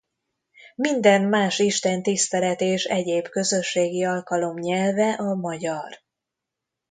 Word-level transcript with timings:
Minden 0.75 1.21
más 1.29 1.59
Istentisztelet 1.59 2.61
és 2.61 2.83
egyéb 2.83 3.27
közösségi 3.27 4.03
alkalom 4.03 4.57
nyelve 4.59 5.11
a 5.13 5.33
magyar. 5.35 6.01